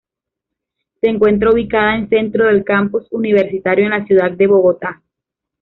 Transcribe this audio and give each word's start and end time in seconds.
Se 0.99 1.07
encuentra 1.09 1.51
ubicada 1.51 1.95
en 1.95 2.09
centro 2.09 2.47
del 2.47 2.63
campus 2.63 3.05
universitario 3.11 3.83
en 3.85 3.91
la 3.91 4.03
ciudad 4.07 4.31
de 4.31 4.47
Bogotá. 4.47 5.03